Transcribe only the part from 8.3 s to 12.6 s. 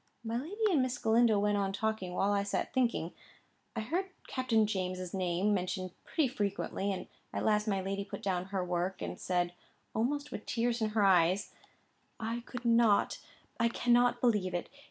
her work, and said, almost with tears in her eyes: "I